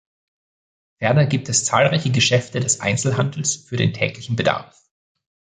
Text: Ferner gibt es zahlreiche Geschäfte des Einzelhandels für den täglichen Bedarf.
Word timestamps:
Ferner 0.97 1.27
gibt 1.27 1.47
es 1.47 1.63
zahlreiche 1.63 2.09
Geschäfte 2.09 2.59
des 2.59 2.79
Einzelhandels 2.79 3.53
für 3.55 3.75
den 3.77 3.93
täglichen 3.93 4.35
Bedarf. 4.35 4.75